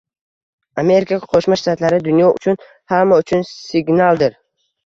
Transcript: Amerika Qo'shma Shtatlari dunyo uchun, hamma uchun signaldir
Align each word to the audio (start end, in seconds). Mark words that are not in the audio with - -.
Amerika 0.83 1.19
Qo'shma 1.33 1.59
Shtatlari 1.61 2.01
dunyo 2.09 2.31
uchun, 2.39 2.59
hamma 2.95 3.23
uchun 3.25 3.47
signaldir 3.53 4.39